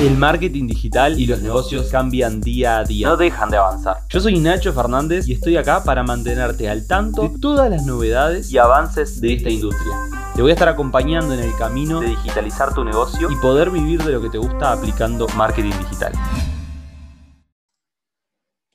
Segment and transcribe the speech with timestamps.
[0.00, 3.08] El marketing digital y los negocios cambian día a día.
[3.08, 3.96] No dejan de avanzar.
[4.08, 8.52] Yo soy Nacho Fernández y estoy acá para mantenerte al tanto de todas las novedades
[8.52, 9.92] Y avances de esta industria.
[10.36, 14.00] Te voy a estar acompañando en el camino de digitalizar tu negocio y poder vivir
[14.04, 16.12] de lo que te gusta aplicando marketing digital.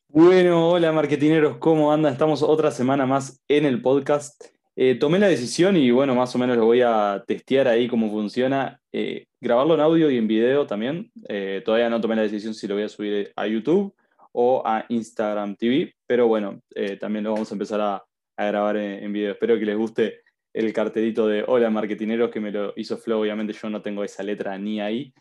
[0.10, 2.12] Bueno, hola marketineros, ¿cómo andan?
[2.12, 4.44] Estamos otra semana más en el podcast.
[4.76, 8.12] Eh, tomé la decisión y bueno, más o menos lo voy a testear ahí cómo
[8.12, 8.83] funciona.
[8.94, 11.12] Eh, grabarlo en audio y en video también.
[11.28, 13.94] Eh, todavía no tomé la decisión si lo voy a subir a YouTube
[14.32, 16.62] o a Instagram TV, pero bueno,
[17.00, 18.04] también lo vamos a empezar a,
[18.38, 19.34] grabar en, en, video.
[19.34, 20.22] Espero que les guste
[20.54, 23.22] el cartelito de Hola marketineros que me lo hizo Flow.
[23.22, 25.14] Obviamente yo no tengo esa letra ni ahí.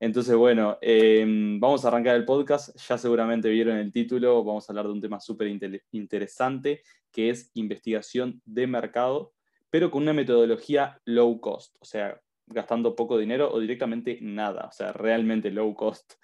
[0.00, 2.76] Entonces, bueno, em, vamos a arrancar el podcast.
[2.88, 4.44] Ya seguramente vieron el título.
[4.44, 5.48] Vamos a hablar de un tema súper
[5.92, 9.32] interesante que es investigación de mercado,
[9.70, 14.72] pero con una metodología low cost, o sea, gastando poco dinero o directamente nada, o
[14.72, 16.14] sea, realmente low cost.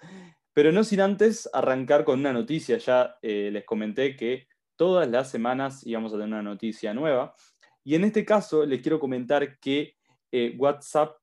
[0.53, 2.77] Pero no sin antes arrancar con una noticia.
[2.77, 7.33] Ya eh, les comenté que todas las semanas íbamos a tener una noticia nueva.
[7.83, 9.95] Y en este caso les quiero comentar que
[10.31, 11.15] eh, WhatsApp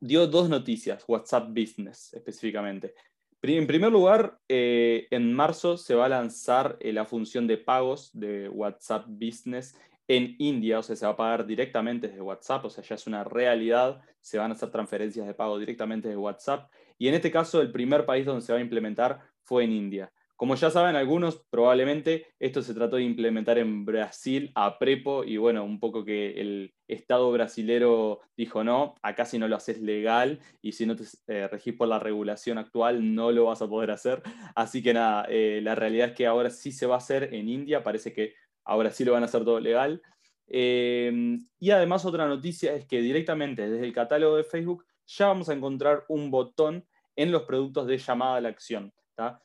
[0.00, 2.94] dio dos noticias, WhatsApp Business específicamente.
[3.42, 8.48] En primer lugar, eh, en marzo se va a lanzar la función de pagos de
[8.48, 9.76] WhatsApp Business
[10.08, 13.06] en India, o sea, se va a pagar directamente desde WhatsApp, o sea, ya es
[13.06, 16.70] una realidad, se van a hacer transferencias de pago directamente de WhatsApp.
[16.98, 20.12] Y en este caso, el primer país donde se va a implementar fue en India.
[20.36, 25.36] Como ya saben algunos, probablemente esto se trató de implementar en Brasil a Prepo y
[25.36, 30.40] bueno, un poco que el Estado brasilero dijo no, acá si no lo haces legal
[30.60, 33.92] y si no te eh, regís por la regulación actual no lo vas a poder
[33.92, 34.22] hacer.
[34.56, 37.48] Así que nada, eh, la realidad es que ahora sí se va a hacer en
[37.48, 40.02] India, parece que ahora sí lo van a hacer todo legal.
[40.46, 45.48] Em, y además otra noticia es que directamente desde el catálogo de Facebook ya vamos
[45.48, 48.92] a encontrar un botón en los productos de llamada a la acción.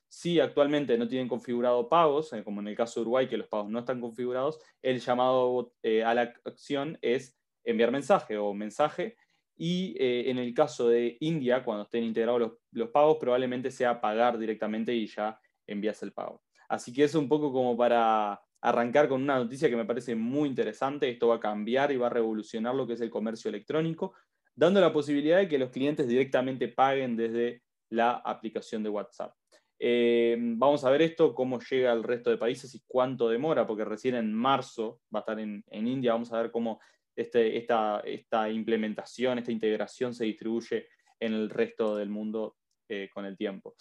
[0.07, 3.47] Si actualmente no tienen configurado pagos, eh, como en el caso de Uruguay, que los
[3.47, 9.15] pagos no están configurados, el llamado eh, a la acción es enviar mensaje o mensaje.
[9.55, 14.39] Y eh, en el caso de India, cuando estén integrados los, pagos, probablemente sea pagar
[14.39, 16.41] directamente y ya envías el pago.
[16.67, 20.49] Así que es un poco como para arrancar con una noticia que me parece muy
[20.49, 21.09] interesante.
[21.09, 24.13] Esto va a cambiar y va a revolucionar lo que es el comercio electrónico,
[24.55, 29.33] dando la posibilidad de que los clientes directamente paguen desde la aplicación de WhatsApp.
[29.81, 33.85] Eh, vamos a ver esto, cómo llega al resto de países y cuánto demora, porque
[33.85, 36.11] recién en marzo va a estar en, India.
[36.11, 36.81] Vamos a ver cómo
[37.15, 40.87] este, esta, esta, implementación, esta integración se distribuye
[41.19, 42.57] en el resto del mundo
[42.89, 43.75] eh, con el tiempo.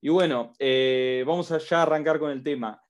[0.00, 2.82] Y bueno, eh, vamos a ya arrancar con el tema.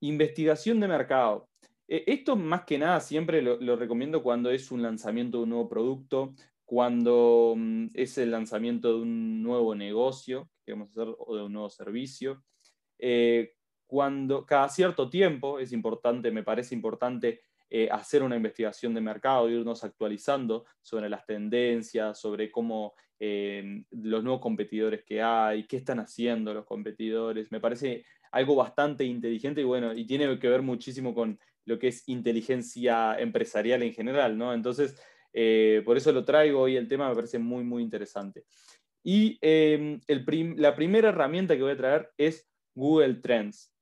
[0.00, 1.48] Investigación de mercado.
[1.86, 6.34] esto más que nada siempre lo, recomiendo cuando es un lanzamiento de un nuevo producto,
[6.64, 11.52] cuando mm, es el lanzamiento de un nuevo negocio que queremos hacer o de un
[11.52, 12.44] nuevo servicio.
[12.98, 13.54] Eh,
[13.86, 19.48] cuando cada cierto tiempo es importante, me parece importante eh, hacer una investigación de mercado,
[19.48, 26.00] irnos actualizando sobre las tendencias, sobre cómo eh, los nuevos competidores que hay, qué están
[26.00, 27.52] haciendo los competidores.
[27.52, 31.88] Me parece algo bastante inteligente y bueno, y tiene que ver muchísimo con lo que
[31.88, 34.52] es inteligencia empresarial en general, ¿no?
[34.52, 35.00] Entonces,
[35.32, 38.44] eh, por eso lo traigo hoy, el tema me parece muy, muy interesante.
[39.02, 40.00] Y em,
[40.56, 43.74] la primera herramienta que voy a traer es Google Trends.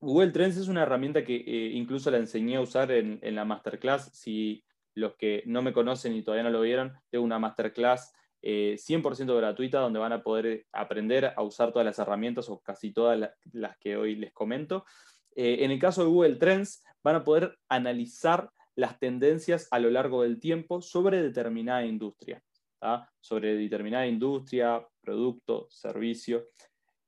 [0.00, 4.10] Google Trends es una herramienta que eh, incluso la enseñé a usar en, la masterclass.
[4.12, 4.64] Si
[4.94, 8.12] los que no me conocen y todavía no lo vieron, tengo una masterclass
[8.44, 12.92] 100% eh, gratuita donde van a poder aprender a usar todas las herramientas o casi
[12.92, 14.84] todas las que hoy les comento.
[15.34, 20.22] en el caso de Google Trends, van a poder analizar las tendencias a lo largo
[20.22, 22.42] del tiempo sobre determinada industria,
[23.20, 26.48] sobre determinada industria, producto, servicio.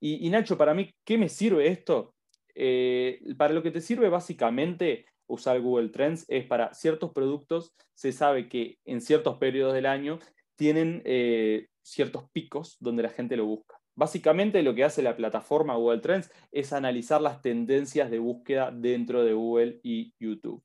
[0.01, 2.15] Y, Nacho, para mí, ¿qué me sirve esto?
[2.55, 8.13] Eh, para lo que te sirve básicamente usar Google Trends es para ciertos productos, se
[8.13, 10.19] sabe que en ciertos periodos del año
[10.57, 13.77] tienen eh, ciertos picos donde la gente lo busca.
[13.95, 19.25] Básicamente lo que hace la plataforma Google Trends es analizar las tendencias de búsqueda dentro
[19.25, 20.63] de Google y YouTube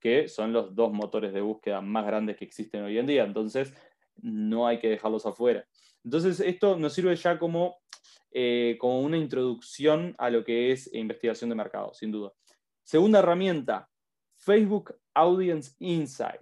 [0.00, 3.24] que son los dos motores de búsqueda más grandes que existen hoy en día.
[3.24, 3.72] Entonces,
[4.16, 5.64] no hay que dejarlos afuera.
[6.04, 7.78] Entonces, esto nos sirve ya como,
[8.32, 12.32] eh, como una introducción a lo que es investigación de mercado, sin duda.
[12.82, 13.88] Segunda herramienta,
[14.36, 16.40] Facebook Audience Insight.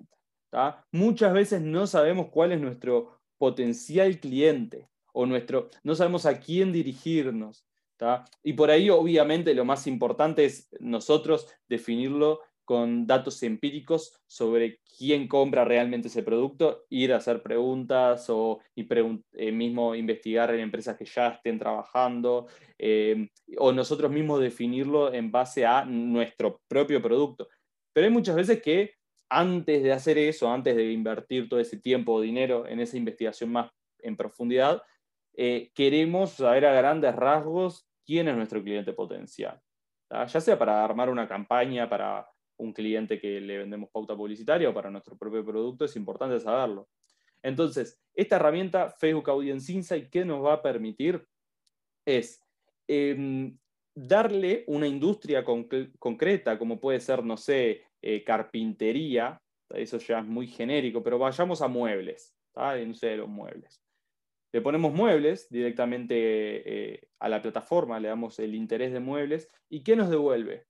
[0.92, 6.72] Muchas veces no sabemos cuál es nuestro potencial cliente o nuestro, no sabemos a quién
[6.72, 7.66] dirigirnos.
[8.42, 15.26] Y por ahí, obviamente, lo más importante es nosotros definirlo con datos empíricos sobre quién
[15.26, 18.86] compra realmente ese producto, ir a hacer preguntas o y
[19.32, 22.46] eh, mismo investigar en empresas que ya estén trabajando,
[22.78, 27.48] eh, o nosotros mismos definirlo en base a nuestro propio producto.
[27.92, 28.99] Pero hay muchas veces que
[29.30, 33.52] antes de hacer eso, antes de invertir todo ese tiempo o dinero en esa investigación
[33.52, 34.82] más en profundidad,
[35.34, 39.60] eh, queremos saber a grandes rasgos quién es nuestro cliente potencial.
[40.10, 44.74] Ya sea para armar una campaña para un cliente que le vendemos pauta publicitaria o
[44.74, 46.88] para nuestro propio producto, es importante saberlo.
[47.42, 51.24] Entonces, esta herramienta Facebook Audience Insight, ¿qué nos va a permitir?
[52.04, 52.42] Es
[52.88, 53.56] em,
[53.94, 60.46] darle una industria concreta, como puede ser, no sé, eh, carpintería, eso ya es muy
[60.46, 63.82] genérico, pero vayamos a muebles, no sé, los muebles.
[64.52, 69.48] Le ponemos muebles directamente eh, a la plataforma, le damos el interés de muebles.
[69.68, 70.66] ¿Y qué nos devuelve?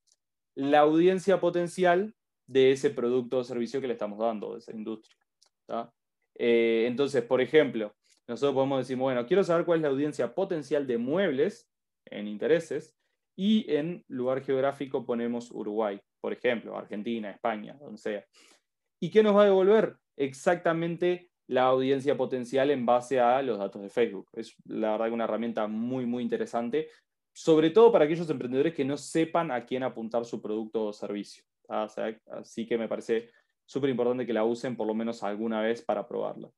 [0.54, 2.14] La audiencia potencial
[2.46, 5.16] de ese producto o servicio que le estamos dando, de esa industria.
[6.34, 7.94] Eh, entonces, por ejemplo,
[8.28, 11.70] nosotros podemos decir, bueno, quiero saber cuál es la audiencia potencial de muebles
[12.06, 12.94] en intereses
[13.36, 18.24] y en lugar geográfico ponemos Uruguay, por ejemplo, Argentina, España, donde sea.
[19.00, 19.96] ¿Y qué nos va a devolver?
[20.16, 24.28] Exactamente la audiencia potencial en base a los datos de Facebook.
[24.34, 26.88] Es la verdad que una herramienta muy, muy interesante,
[27.32, 31.42] sobre todo para aquellos emprendedores que no sepan a quién apuntar su producto o servicio.
[31.68, 33.30] así que me parece
[33.64, 36.50] súper importante que la usen por lo menos alguna vez para probarla.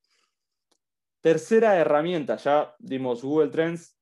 [1.23, 3.97] Tercera herramienta, ya dimos Google Trends,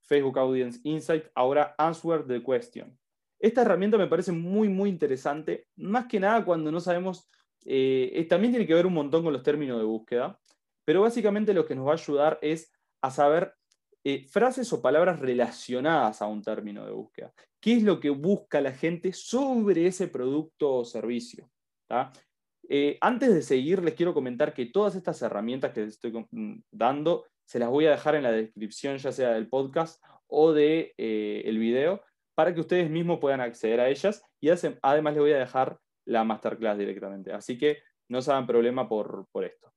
[0.00, 2.98] Facebook Audience Insight, ahora Answer the Question.
[3.42, 7.28] Esta herramienta me parece muy, muy interesante, más que nada cuando no sabemos
[7.64, 10.38] eh, también tiene que ver un montón con los términos de búsqueda,
[10.84, 13.54] pero básicamente lo que nos va a ayudar es a saber
[14.04, 17.32] eh, frases o palabras relacionadas a un término de búsqueda.
[17.60, 21.50] ¿Qué es lo que busca la gente sobre ese producto o servicio?
[22.68, 26.62] Eh, antes de seguir, les quiero comentar que todas estas herramientas que les estoy mm,
[26.70, 30.92] dando, se las voy a dejar en la descripción, ya sea del podcast o del
[30.96, 32.02] de, el video,
[32.34, 34.22] para que ustedes mismos puedan acceder a ellas.
[34.40, 34.50] Y
[34.82, 37.32] además les voy a dejar la masterclass directamente.
[37.32, 39.72] Así que no se hagan problema por, esto.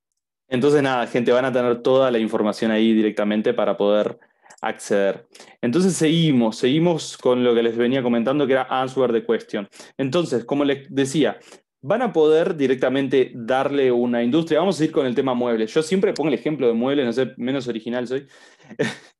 [0.48, 4.19] Entonces, nada, gente, van a tener toda la información ahí directamente para poder
[4.62, 5.28] acceder.
[5.62, 9.68] Entonces seguimos, seguimos con lo que les venía comentando, que era answer the question.
[9.98, 11.40] Entonces, como les decía,
[11.81, 14.60] van a poder directamente darle una industria.
[14.60, 15.74] Vamos a ir con el tema muebles.
[15.74, 18.28] Yo siempre pongo el ejemplo de muebles, no sé, menos original soy.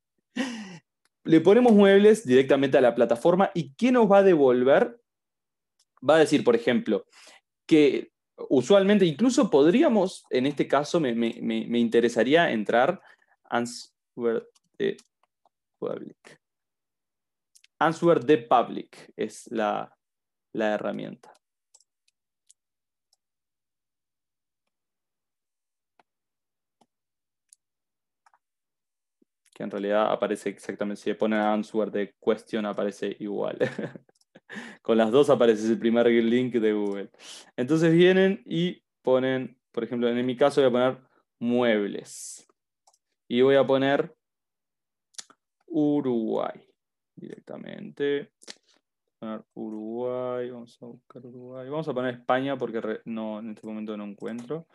[1.26, 5.00] Le ponemos muebles directamente a la plataforma y ¿qué nos va a devolver?
[6.08, 7.06] va a decir, por ejemplo,
[7.66, 8.12] que
[8.50, 11.10] usualmente, incluso podríamos, en este caso, me,
[11.80, 13.02] interesaría entrar
[13.46, 14.98] answer the
[15.80, 16.42] public.
[17.80, 19.96] Answer the public es la,
[20.54, 21.34] la herramienta.
[29.56, 33.58] Que en realidad aparece exactamente, si le ponen answer de question aparece igual.
[34.82, 37.10] Con las dos aparece el primer link de Google.
[37.56, 40.98] Entonces vienen y ponen, por ejemplo, en mi caso voy a poner
[41.40, 42.46] muebles.
[43.30, 44.14] Y voy a poner
[45.68, 46.62] Uruguay
[47.16, 48.34] directamente.
[49.18, 51.70] Poner Uruguay, vamos a buscar Uruguay.
[51.70, 54.68] Vamos a poner España porque no, en este momento no encuentro.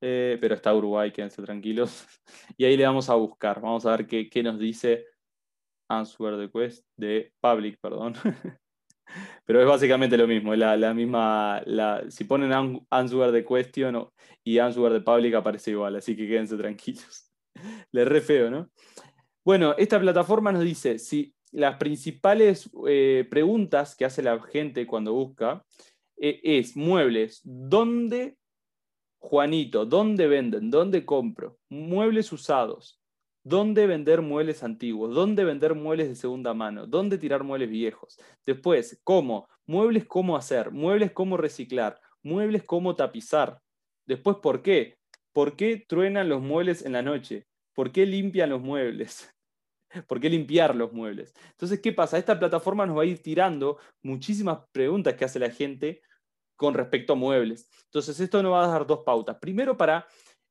[0.00, 2.06] Eh, pero está Uruguay, quédense tranquilos.
[2.56, 3.60] Y ahí le vamos a buscar.
[3.60, 5.06] Vamos a ver qué, qué nos dice
[5.88, 8.14] Answer the Quest de Public, perdón.
[9.44, 11.62] Pero es básicamente lo mismo, la, la misma,
[12.08, 12.52] si ponen
[12.90, 14.08] answer de question
[14.44, 17.30] y answer de public aparece igual, así que quédense tranquilos.
[17.92, 18.70] Le re feo, ¿no?
[19.44, 25.12] Bueno, esta plataforma nos dice si las principales eh, preguntas que hace la gente cuando
[25.12, 25.64] busca
[26.16, 28.36] eh, es muebles, ¿dónde,
[29.20, 30.70] Juanito, dónde venden?
[30.70, 31.58] ¿Dónde compro?
[31.68, 33.00] Muebles usados.
[33.44, 35.14] ¿Dónde vender muebles antiguos?
[35.14, 36.86] ¿Dónde vender muebles de segunda mano?
[36.86, 38.18] ¿Dónde tirar muebles viejos?
[38.46, 39.46] Después, ¿cómo?
[39.66, 43.60] Muebles cómo hacer, muebles cómo reciclar, muebles cómo tapizar.
[44.06, 44.96] Después, ¿por qué?
[45.32, 47.46] ¿Por qué truenan los muebles en la noche?
[47.74, 49.32] ¿Por qué limpian los muebles?
[50.08, 51.34] ¿Por qué limpiar los muebles?
[51.50, 52.18] Entonces, ¿qué pasa?
[52.18, 56.02] Esta plataforma nos va a ir tirando muchísimas preguntas que hace la gente
[56.60, 57.70] con respecto a muebles.
[57.86, 59.38] Entonces, esto nos va a dar dos pautas.
[59.40, 60.06] Primero, para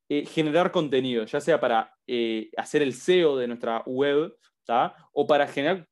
[0.09, 4.35] eh, generar contenido, ya sea para eh, hacer el SEO de nuestra web,
[5.13, 5.87] o para generar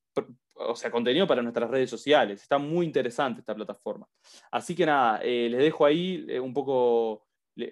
[0.53, 2.41] o sea, contenido para nuestras redes sociales.
[2.41, 4.07] Está muy interesante esta plataforma.
[4.51, 7.27] Así que nada, eh, les dejo ahí un, poco,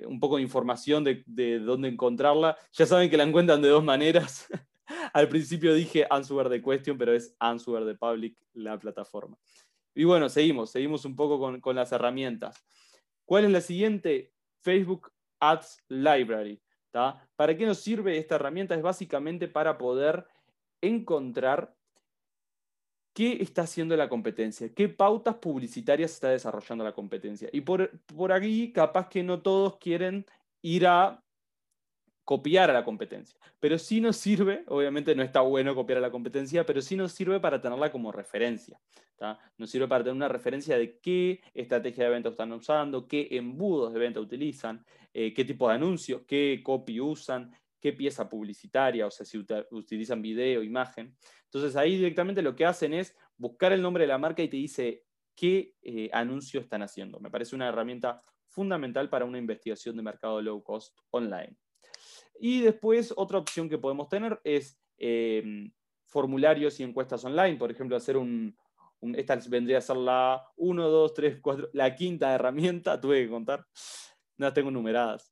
[0.05, 2.57] un poco de información de, de, dónde encontrarla.
[2.73, 4.47] Ya saben que la encuentran de dos maneras.
[5.13, 9.35] Al principio dije Answer the Question, pero es Answer the Public, la plataforma.
[9.95, 12.63] Y bueno, seguimos, seguimos un poco con, con las herramientas.
[13.25, 14.33] ¿Cuál es la siguiente?
[14.61, 16.61] Facebook Ads Library.
[17.35, 18.75] ¿Para qué nos sirve esta herramienta?
[18.75, 20.25] Es básicamente para poder
[20.81, 21.75] encontrar
[23.13, 27.49] qué está haciendo la competencia, qué pautas publicitarias está desarrollando la competencia.
[27.51, 30.25] Y por, por aquí, capaz que no todos quieren
[30.61, 31.23] ir a
[32.25, 33.39] copiar a la competencia.
[33.59, 37.13] Pero sí nos sirve, obviamente no está bueno copiar a la competencia, pero sí nos
[37.13, 38.81] sirve para tenerla como referencia.
[39.57, 43.93] Nos sirve para tener una referencia de qué estrategia de venta están usando, qué embudos
[43.93, 49.11] de venta utilizan, eh, qué tipo de anuncios, qué copy usan, qué pieza publicitaria, o
[49.11, 49.37] sea, si
[49.71, 51.15] utilizan video, imagen.
[51.45, 54.57] Entonces ahí directamente lo que hacen es buscar el nombre de la marca y te
[54.57, 55.03] dice
[55.35, 57.19] qué eh, anuncio están haciendo.
[57.19, 61.55] Me parece una herramienta fundamental para una investigación de mercado low cost online.
[62.39, 65.71] Y después otra opción que podemos tener es em,
[66.05, 68.55] formularios y encuestas online, por ejemplo, hacer un,
[69.13, 73.65] esta vendría a ser la 1, 2, 3, 4, la quinta herramienta, tuve que contar,
[74.37, 75.31] no las tengo numeradas.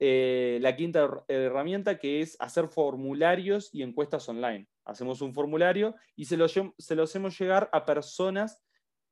[0.00, 4.68] Eh, la quinta herramienta que es hacer formularios y encuestas online.
[4.84, 8.62] Hacemos un formulario y se lo, se lo hacemos llegar a personas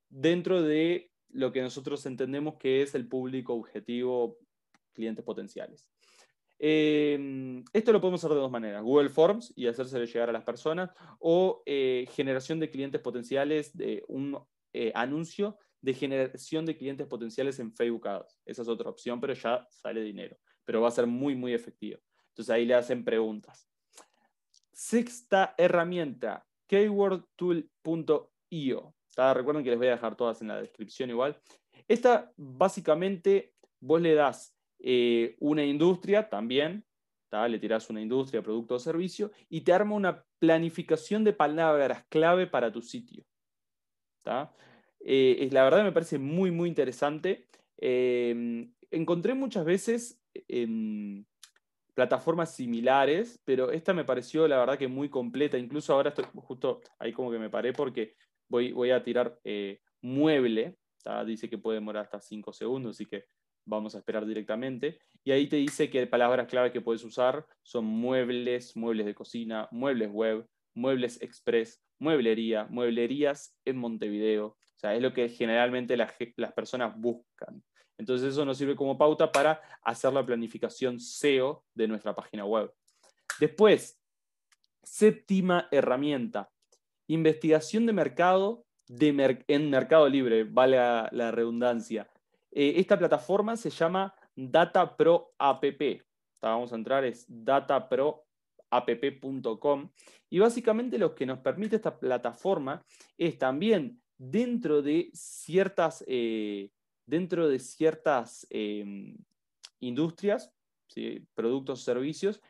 [0.08, 4.38] dentro de lo que nosotros entendemos que es el público objetivo,
[4.92, 5.88] clientes potenciales.
[6.64, 10.44] Em, esto lo podemos hacer de dos maneras, Google Forms y hacérselo llegar a las
[10.44, 14.38] personas, o eh, generación de clientes potenciales, de un
[14.72, 18.38] eh, anuncio de generación de clientes potenciales en Facebook Ads.
[18.46, 21.98] Esa es otra opción, pero ya sale dinero, pero va a ser muy, muy efectivo.
[22.28, 23.68] Entonces ahí le hacen preguntas.
[24.72, 28.94] Sexta herramienta, keywordtool.io.
[29.34, 31.42] Recuerden que les voy a dejar todas en la descripción igual.
[31.88, 36.84] Esta básicamente vos le das eh, una industria también,
[37.48, 42.48] le tiras una industria, producto o servicio, y te arma una planificación de palabras clave
[42.48, 43.24] para tu sitio.
[45.00, 47.46] Eh, la verdad me parece muy, muy interesante.
[47.78, 50.20] Eh, encontré muchas veces
[51.94, 55.56] plataformas similares, pero esta me pareció la verdad que muy completa.
[55.56, 58.16] Incluso ahora estoy justo ahí como que me paré porque
[58.48, 59.38] voy, voy a tirar
[60.00, 60.76] mueble.
[61.24, 63.24] Dice que puede demorar hasta 5 segundos, así que
[63.64, 64.98] vamos a esperar directamente.
[65.24, 69.68] Y ahí te dice que palabras clave que puedes usar son muebles, muebles de cocina,
[69.70, 74.46] muebles web, muebles express, mueblería, mueblerías en Montevideo.
[74.46, 76.12] O sea, es lo que generalmente las,
[76.54, 77.62] personas buscan.
[77.98, 82.72] Entonces eso nos sirve como pauta para hacer la planificación SEO de nuestra página web.
[83.38, 84.00] Después,
[84.82, 86.50] séptima herramienta,
[87.06, 92.11] investigación de mercado en Mercado Libre, vale la redundancia.
[92.54, 95.64] Eh, esta plataforma se llama Data Pro App.
[96.42, 99.90] Vamos a entrar, es dataproapp.com.
[100.28, 102.84] Y básicamente lo que nos permite esta plataforma
[103.16, 106.70] es también dentro de ciertas, eh,
[107.06, 109.16] dentro de ciertas em,
[109.80, 110.52] industrias,
[111.34, 112.42] productos, servicios,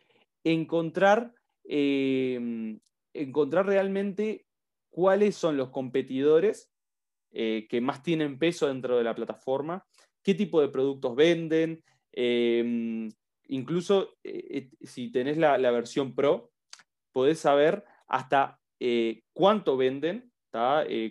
[0.42, 1.32] encontrar,
[1.64, 2.80] em,
[3.14, 4.46] encontrar realmente
[4.90, 6.72] cuáles son los competidores
[7.34, 9.86] eh, que más tienen peso dentro de la plataforma,
[10.22, 13.10] qué tipo de productos venden, em,
[13.48, 16.50] incluso eh, eh, si tenés la, versión Pro,
[17.12, 18.58] podés saber hasta
[19.32, 20.32] cuánto venden,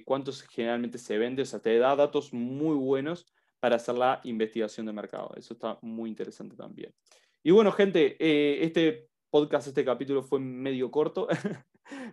[0.06, 3.26] cuántos generalmente se vende, o sea, te da datos muy buenos
[3.62, 5.32] para hacer la investigación de mercado.
[5.38, 6.94] Eso está muy interesante también.
[7.42, 8.18] Y bueno, gente,
[8.66, 11.28] este podcast, este capítulo fue medio corto,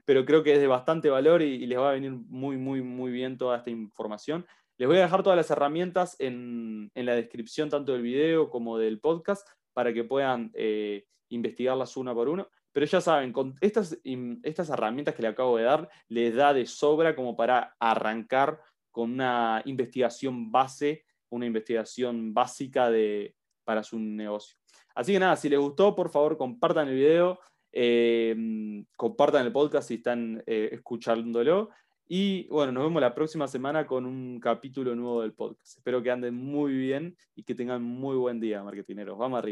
[0.07, 3.11] pero creo que es de bastante valor y, les va a venir muy, muy, muy
[3.11, 4.47] bien toda esta información.
[4.79, 9.01] Les voy a dejar todas las herramientas en, la descripción, tanto del video como del
[9.01, 12.47] podcast, para que puedan eh, investigarlas una por una.
[12.71, 17.17] Pero ya saben, con estas, herramientas que le acabo de dar, les da de sobra
[17.17, 18.61] como para arrancar
[18.93, 24.57] con una investigación base, una investigación básica de, para su negocio.
[24.95, 27.41] Así que nada, si les gustó, por favor compartan el video,
[27.73, 31.71] eh, compartan el podcast si están eh, escuchándolo.
[32.11, 35.77] Y bueno, nos vemos la próxima semana con un capítulo nuevo del podcast.
[35.77, 39.19] Espero que anden muy bien y que tengan muy buen día, marketineros.
[39.19, 39.47] Vamos arriba.